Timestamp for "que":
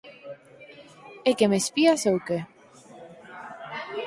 1.37-1.49, 2.27-2.39